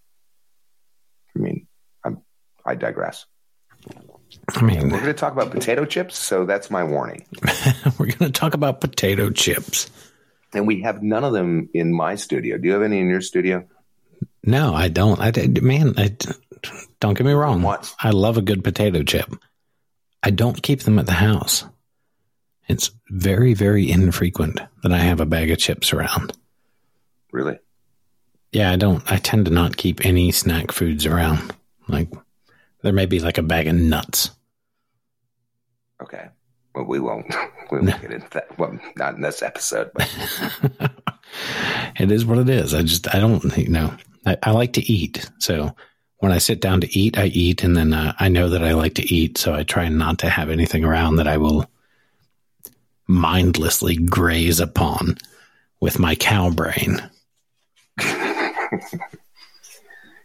[1.36, 1.68] I mean,
[2.04, 2.22] I'm,
[2.66, 3.26] I digress.
[4.56, 7.26] I mean, we're going to talk about potato chips, so that's my warning.
[8.00, 9.90] we're going to talk about potato chips.
[10.54, 12.58] And we have none of them in my studio.
[12.58, 13.68] Do you have any in your studio?
[14.44, 15.20] No, I don't.
[15.20, 15.32] I
[15.62, 16.16] man, I,
[17.00, 17.62] don't get me wrong.
[17.62, 17.94] What?
[18.00, 19.34] I love a good potato chip.
[20.22, 21.66] I don't keep them at the house.
[22.68, 26.32] It's very, very infrequent that I have a bag of chips around.
[27.32, 27.60] Really?
[28.52, 29.04] Yeah, I don't.
[29.12, 31.54] I tend to not keep any snack foods around.
[31.88, 32.10] Like
[32.84, 34.32] there may be like a bag of nuts.
[36.02, 36.28] Okay.
[36.76, 37.34] Well, we won't.
[37.72, 38.60] We won't get into that.
[38.60, 39.90] Well, not in this episode.
[39.96, 40.08] But.
[42.00, 42.76] it is what it is.
[42.76, 43.96] I just I don't you know
[44.26, 45.28] I, I, like to eat.
[45.40, 45.76] So
[46.24, 48.76] when I sit down to eat, I eat, and then uh, I know that I
[48.76, 49.38] like to eat.
[49.38, 51.70] So I try not to have anything around that I will
[53.08, 55.18] mindlessly graze upon
[55.82, 57.04] with my cow brain.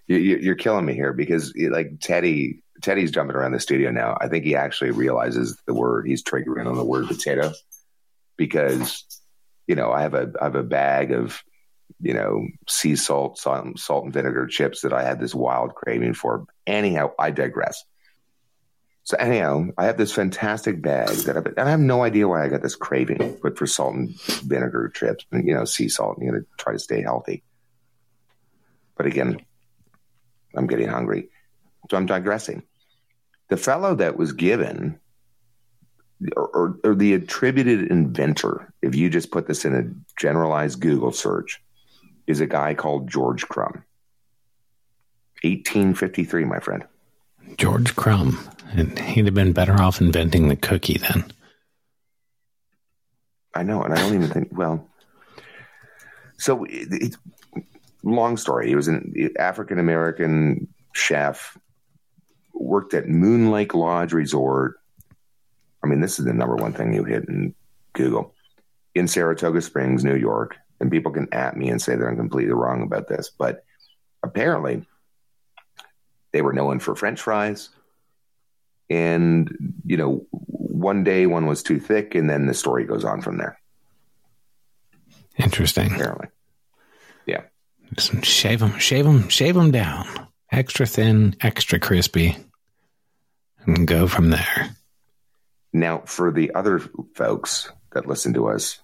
[0.07, 4.17] you, are killing me here because like Teddy, Teddy's jumping around the studio now.
[4.21, 7.51] I think he actually realizes the word he's triggering on the word potato
[8.37, 9.03] because
[9.67, 11.43] you know I have a I have a bag of
[12.01, 16.15] you know sea salt, salt, salt and vinegar chips that I had this wild craving
[16.15, 16.47] for.
[16.67, 17.85] Anyhow, I digress.
[19.09, 22.45] So anyhow, I have this fantastic bag that I, and I have no idea why
[22.45, 26.19] I got this craving, but for salt and vinegar chips, and you know, sea salt,
[26.19, 27.43] and you got to try to stay healthy.
[28.99, 29.41] But again,
[30.55, 31.31] I'm getting hungry.
[31.91, 32.65] So I'm digressing.
[33.49, 35.01] The fellow that was given,
[36.37, 41.13] or, or, or, the attributed inventor, if you just put this in a generalized Google
[41.13, 41.63] search,
[42.29, 43.85] is a guy called George Crum.
[45.43, 46.85] 1853, my friend.
[47.57, 48.39] George Crum.
[48.73, 51.33] And he'd have been better off inventing the cookie then.
[53.55, 53.83] I know.
[53.83, 54.87] And I don't even think, well,
[56.37, 57.67] so it's it,
[58.03, 58.69] long story.
[58.69, 61.57] He was an African American chef,
[62.53, 64.77] worked at Moon Lake Lodge Resort.
[65.83, 67.55] I mean, this is the number one thing you hit in
[67.95, 68.35] Google
[68.95, 70.57] in Saratoga Springs, New York.
[70.81, 73.65] And people can at me and say that I'm completely wrong about this, but
[74.23, 74.87] apparently
[76.33, 77.71] they were known for French fries.
[78.91, 83.23] And, you know, one day one was too thick, and then the story goes on
[83.23, 83.59] from there.
[85.37, 85.93] Interesting.
[85.93, 86.29] Apparently.
[87.27, 87.43] Yeah.
[87.95, 90.07] Just shave them, shave them, shave them down.
[90.51, 92.37] Extra thin, extra crispy,
[93.67, 94.71] and go from there.
[95.73, 96.81] Now, for the other
[97.15, 98.81] folks that listen to us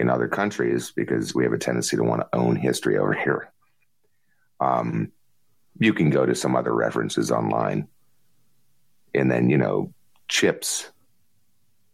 [0.00, 3.52] in other countries, because we have a tendency to want to own history over here,
[4.58, 5.12] um,
[5.78, 7.86] you can go to some other references online.
[9.14, 9.92] And then, you know,
[10.26, 10.90] chips.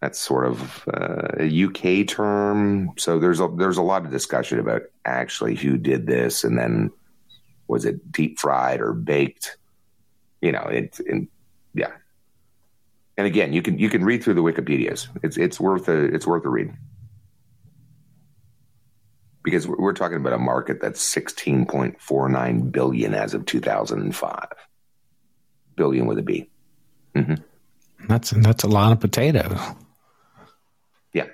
[0.00, 2.92] That's sort of uh, a UK term.
[2.96, 6.92] So there's a there's a lot of discussion about actually who did this, and then
[7.66, 9.56] was it deep fried or baked?
[10.42, 11.28] You know, it, it
[11.74, 11.92] yeah.
[13.16, 15.08] And again, you can you can read through the Wikipedia's.
[15.22, 16.76] It's it's worth a it's worth a read
[19.46, 24.48] because we're talking about a market that's 16.49 billion as of 2005
[25.76, 26.50] billion with a b.
[27.14, 27.34] Mm-hmm.
[28.08, 29.56] that's that's a lot of potatoes
[31.12, 31.26] yeah.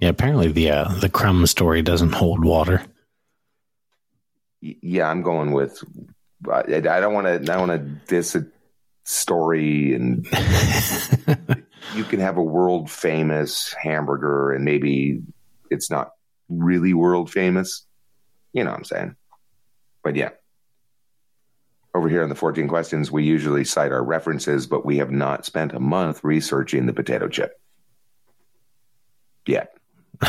[0.00, 2.82] Yeah apparently the uh, the Crum story doesn't hold water.
[4.60, 5.82] Yeah i'm going with
[6.50, 8.46] i don't want to i don't want to diss a
[9.02, 10.24] story and
[11.96, 15.20] you can have a world famous hamburger and maybe
[15.68, 16.11] it's not
[16.58, 17.86] really world famous.
[18.52, 19.16] You know what I'm saying?
[20.02, 20.30] But yeah.
[21.94, 25.44] Over here on the 14 questions, we usually cite our references, but we have not
[25.44, 27.60] spent a month researching the potato chip
[29.46, 29.74] yet.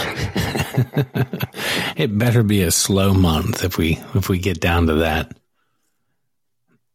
[1.96, 5.38] it better be a slow month if we if we get down to that.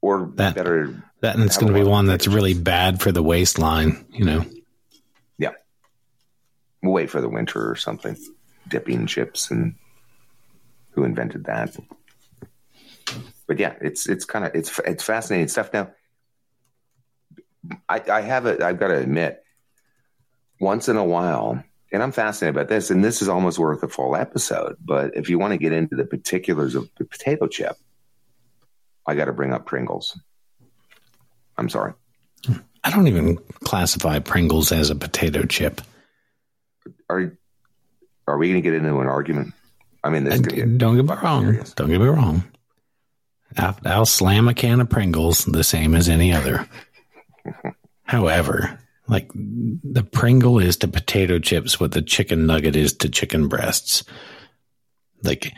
[0.01, 3.23] Or that, better that and it's going to be one that's really bad for the
[3.23, 4.45] waistline, you know.
[5.39, 5.53] Yeah.
[6.83, 8.17] We'll wait for the winter or something
[8.69, 9.75] dipping chips and
[10.91, 11.77] who invented that.
[13.47, 15.73] But yeah, it's it's kind of it's it's fascinating stuff.
[15.73, 15.91] Now,
[17.89, 18.63] I, I have it.
[18.63, 19.43] I've got to admit,
[20.61, 23.89] once in a while, and I'm fascinated about this, and this is almost worth a
[23.89, 24.77] full episode.
[24.85, 27.77] But if you want to get into the particulars of the potato chip,
[29.07, 30.19] I got to bring up Pringles.
[31.57, 31.95] I'm sorry.
[32.85, 35.81] I don't even classify Pringles as a potato chip.
[37.09, 37.38] Are
[38.29, 39.55] are we going to get into an argument?
[40.05, 41.45] I mean, this get don't get me wrong.
[41.45, 41.73] Serious.
[41.75, 42.45] Don't get me wrong.
[43.57, 46.69] I'll, I'll slam a can of Pringles the same as any other.
[48.05, 53.49] However, like the Pringle is to potato chips what the chicken nugget is to chicken
[53.49, 54.05] breasts.
[55.23, 55.53] Like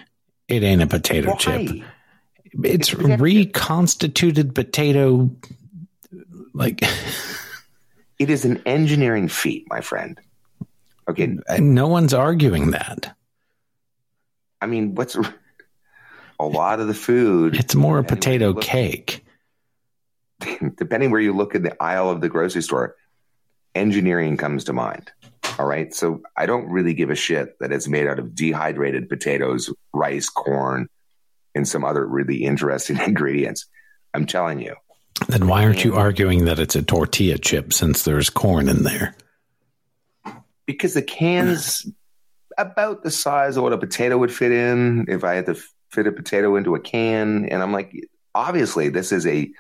[0.49, 1.37] it ain't a potato Why?
[1.37, 1.85] chip.
[2.53, 5.31] It's, it's reconstituted potato.
[6.55, 6.83] Like
[8.19, 10.19] it is an engineering feat, my friend.
[11.11, 11.39] Okay.
[11.59, 13.17] No one's arguing that.
[14.61, 15.17] I mean, what's
[16.39, 17.57] a lot of the food?
[17.57, 19.25] It's more a potato cake.
[20.77, 22.97] Depending where you look in the aisle of the grocery store,
[23.75, 25.11] engineering comes to mind.
[25.59, 25.93] All right.
[25.95, 30.29] So I don't really give a shit that it's made out of dehydrated potatoes, rice,
[30.29, 30.89] corn,
[31.55, 33.67] and some other really interesting ingredients.
[34.15, 34.75] I'm telling you.
[35.29, 39.15] Then why aren't you arguing that it's a tortilla chip since there's corn in there?
[40.73, 41.87] Because the can's
[42.59, 45.57] about the size of what a potato would fit in if I had to
[45.91, 47.47] fit a potato into a can.
[47.47, 47.93] And I'm like,
[48.35, 49.51] obviously, this is a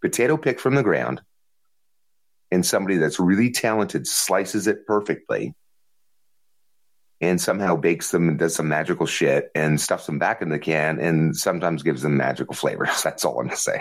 [0.00, 1.20] potato picked from the ground,
[2.50, 5.54] and somebody that's really talented slices it perfectly
[7.20, 10.58] and somehow bakes them and does some magical shit and stuffs them back in the
[10.58, 13.02] can and sometimes gives them magical flavors.
[13.04, 13.80] That's all I'm going to say.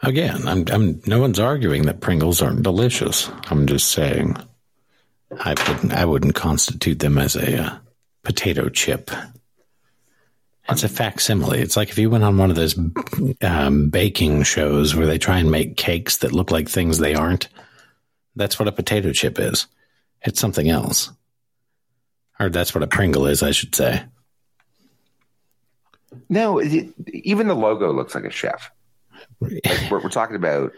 [0.00, 3.30] Again, I'm, I'm, no one's arguing that Pringles aren't delicious.
[3.50, 4.36] I'm just saying
[5.40, 5.92] I wouldn't.
[5.92, 7.78] I wouldn't constitute them as a uh,
[8.22, 9.10] potato chip.
[10.68, 11.60] It's a facsimile.
[11.60, 12.78] It's like if you went on one of those
[13.42, 17.48] um, baking shows where they try and make cakes that look like things they aren't.
[18.34, 19.66] That's what a potato chip is.
[20.22, 21.10] It's something else.
[22.40, 24.04] Or that's what a Pringle is, I should say.
[26.28, 28.70] No, even the logo looks like a chef.
[29.40, 30.72] Like we're, we're, talking about.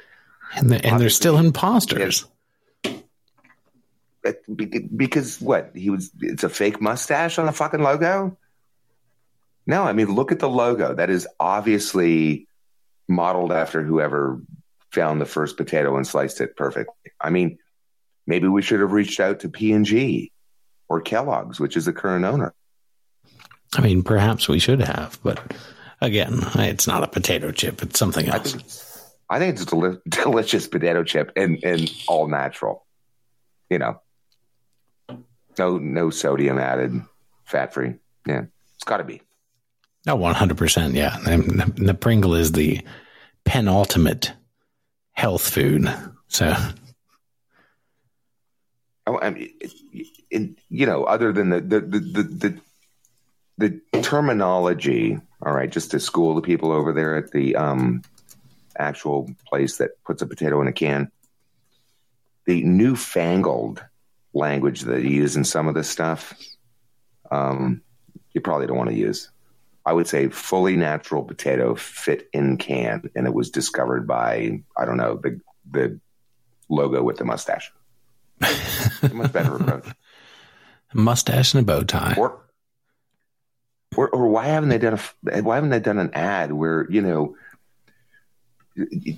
[0.55, 2.27] And, the, and they're still imposters
[4.97, 5.71] because what?
[5.75, 8.37] He was it's a fake mustache on the fucking logo?
[9.67, 10.95] No i mean look at the logo.
[10.95, 12.49] That is obviously
[13.09, 14.41] modeled after whoever
[14.93, 17.13] found the first potato and sliced it perfectly.
[17.21, 17.59] I mean
[18.27, 20.33] maybe we should have reached out to p&g
[20.89, 22.55] or kellogg's which is the current owner.
[23.75, 25.41] I mean perhaps we should have but
[26.01, 28.37] again it's not a potato chip it's something else.
[28.39, 32.87] i think it's, I think it's a deli- delicious potato chip and, and all natural
[33.71, 34.01] you know
[35.59, 37.01] no, no sodium added,
[37.45, 37.95] fat free.
[38.27, 38.45] Yeah,
[38.75, 39.23] it's got to be.
[40.07, 40.95] No, one hundred percent.
[40.95, 42.81] Yeah, and the Pringle is the
[43.45, 44.33] penultimate
[45.13, 45.93] health food.
[46.29, 46.55] So,
[49.07, 49.51] oh, I mean,
[50.31, 52.61] it, you know, other than the the the
[53.59, 58.03] the, the terminology, all right, just to school the people over there at the um,
[58.79, 61.11] actual place that puts a potato in a can,
[62.45, 63.83] the newfangled
[64.37, 66.35] language that you use in some of this stuff,
[67.31, 67.83] um,
[68.33, 69.31] you probably don't want to use.
[69.85, 74.85] I would say fully natural potato fit in can, and it was discovered by I
[74.85, 76.01] don't know the the
[76.69, 77.73] logo with the mustache.
[79.13, 79.87] much better approach.
[80.95, 82.15] Mustache and a bow tie.
[82.17, 82.41] Or,
[83.97, 84.99] or, or why haven't they done
[85.31, 87.37] a why haven't they done an ad where you know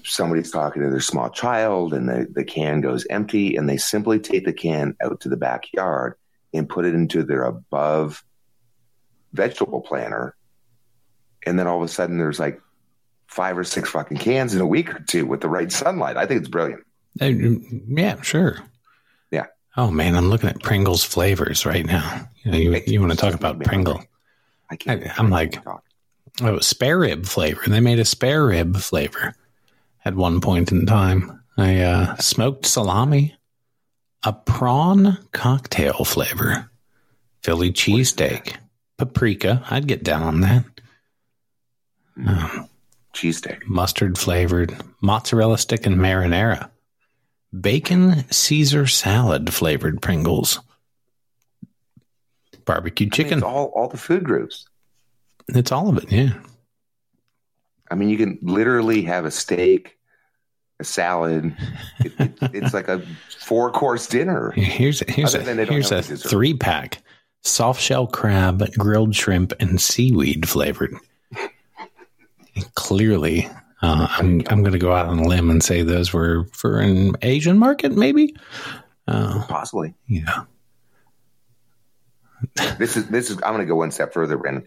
[0.04, 4.18] somebody's talking to their small child and the, the can goes empty and they simply
[4.18, 6.14] take the can out to the backyard
[6.54, 8.24] and put it into their above
[9.32, 10.34] vegetable planter
[11.46, 12.60] and then all of a sudden there's like
[13.26, 16.24] five or six fucking cans in a week or two with the right sunlight i
[16.26, 16.82] think it's brilliant
[17.20, 17.26] Uh,
[17.88, 18.58] yeah, sure.
[19.30, 19.46] Yeah.
[19.76, 22.28] Oh man, I'm looking at Pringles flavors right now.
[22.44, 24.02] You know, you, you want to talk about Pringle?
[24.70, 25.58] i can't I- I'm like-
[26.40, 27.62] Oh, spare rib flavor.
[27.66, 29.34] They made a spare rib flavor
[30.08, 31.40] at one point in time.
[31.56, 33.36] A uh, smoked salami,
[34.24, 36.70] a prawn cocktail flavor,
[37.42, 38.56] Philly cheesesteak,
[38.96, 39.64] paprika.
[39.70, 40.64] I'd get down on that.
[42.26, 42.68] Um,
[43.14, 46.70] cheesesteak mustard flavored, mozzarella stick and marinara,
[47.58, 50.60] bacon Caesar salad flavored Pringles,
[52.64, 53.38] barbecue I mean, chicken.
[53.38, 54.66] it's all all the food groups
[55.48, 56.34] it's all of it, yeah.
[57.90, 59.97] I mean, you can literally have a steak,
[60.80, 61.56] a salad.
[62.00, 63.02] It, it, it's like a
[63.40, 64.50] four course dinner.
[64.56, 67.02] Here's here's Other a than they don't here's a three pack:
[67.42, 70.94] soft shell crab, grilled shrimp, and seaweed flavored.
[72.74, 73.48] Clearly,
[73.82, 76.80] uh, I'm I'm going to go out on a limb and say those were for
[76.80, 78.34] an Asian market, maybe.
[79.06, 79.94] Uh, Possibly.
[80.06, 80.44] yeah,
[82.78, 83.36] This is this is.
[83.38, 84.66] I'm going to go one step further, Brandon.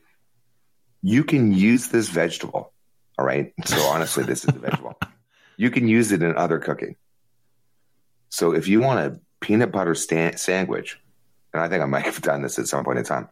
[1.02, 2.72] You can use this vegetable.
[3.20, 3.54] All right.
[3.66, 4.96] So honestly, this is a vegetable.
[5.62, 6.96] You can use it in other cooking.
[8.30, 11.00] So if you want a peanut butter sta- sandwich,
[11.54, 13.30] and I think I might have done this at some point in time,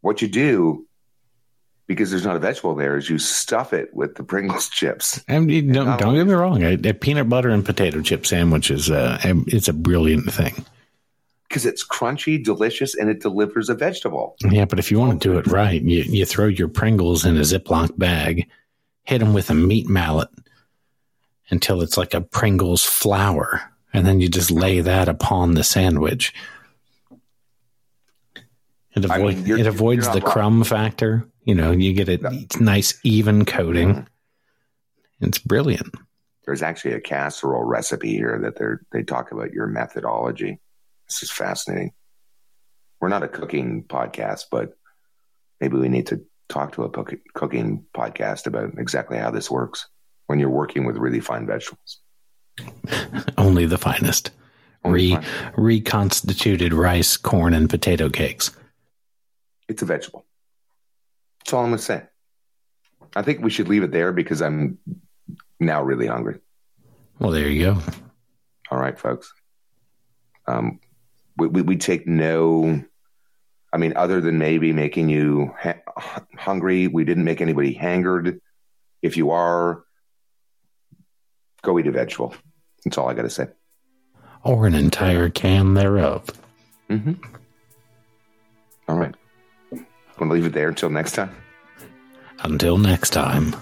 [0.00, 0.88] what you do,
[1.86, 5.22] because there's not a vegetable there, is you stuff it with the Pringles chips.
[5.28, 6.64] and don't don't get me wrong.
[6.64, 10.64] A, a peanut butter and potato chip sandwich is uh, it's a brilliant thing.
[11.48, 14.34] because it's crunchy, delicious, and it delivers a vegetable.
[14.50, 17.36] Yeah, but if you want to do it right, you, you throw your Pringles in
[17.36, 18.48] a Ziploc bag,
[19.04, 20.28] hit them with a meat mallet
[21.50, 23.60] until it's like a Pringles flour,
[23.92, 26.32] and then you just lay that upon the sandwich.
[28.94, 30.30] It, I mean, you're- it avoids the wrong.
[30.32, 31.26] crumb factor.
[31.44, 33.94] You know, you get a nice even coating.
[33.94, 34.06] Mhm.
[35.20, 35.94] It's brilliant.
[36.44, 40.60] There's actually a casserole recipe here that they they talk about your methodology.
[41.08, 41.92] This is fascinating.
[43.00, 44.72] We're not a cooking podcast, but
[45.60, 46.90] maybe we need to talk to a
[47.34, 49.88] cooking podcast about exactly how this works
[50.26, 52.00] when you're working with really fine vegetables.
[53.38, 54.30] Only the finest.
[54.84, 55.52] Only Re, fine.
[55.56, 58.50] reconstituted rice, corn, and potato cakes.
[59.68, 60.24] It's a vegetable.
[61.40, 62.02] That's all I'm going to say.
[63.14, 64.78] I think we should leave it there because I'm
[65.60, 66.40] now really hungry.
[67.18, 67.78] Well, there you go.
[68.70, 69.32] All right, folks.
[70.46, 70.80] Um,
[71.36, 72.82] we, we, we take no,
[73.72, 75.80] I mean, other than maybe making you ha-
[76.36, 78.40] hungry, we didn't make anybody hangered.
[79.02, 79.84] If you are,
[81.62, 82.34] go eat a vegetable.
[82.84, 83.46] That's all I got to say.
[84.44, 86.26] Or an entire can thereof.
[86.90, 87.12] Mm-hmm.
[88.88, 89.14] All right.
[89.70, 91.34] Want to leave it there until next time?
[92.40, 93.54] Until next time.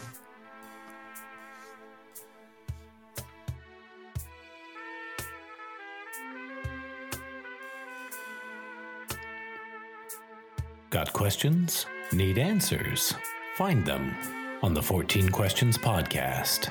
[10.91, 11.87] Got questions?
[12.13, 13.15] Need answers?
[13.57, 14.17] Find them
[14.63, 16.69] on the 14 Questions Podcast.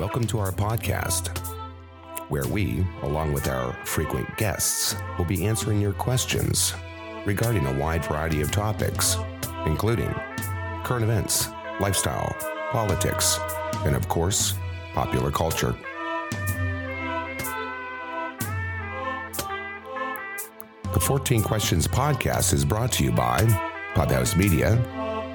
[0.00, 1.36] Welcome to our podcast,
[2.30, 6.72] where we, along with our frequent guests, will be answering your questions
[7.26, 9.18] regarding a wide variety of topics,
[9.66, 10.10] including
[10.84, 12.34] current events, lifestyle,
[12.70, 13.38] politics,
[13.84, 14.54] and of course,
[14.94, 15.76] popular culture.
[20.94, 23.42] The 14 Questions podcast is brought to you by
[23.92, 24.82] Podhouse Media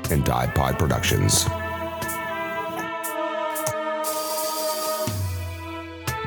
[0.09, 1.45] and Dive Pod Productions.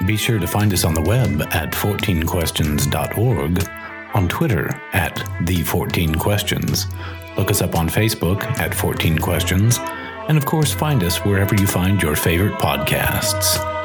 [0.08, 3.68] Be sure to find us on the web at 14questions.org,
[4.14, 6.86] on Twitter at The14Questions.
[7.36, 9.76] Look us up on Facebook at 14 Questions,
[10.28, 13.77] and of course, find us wherever you find your favorite podcasts.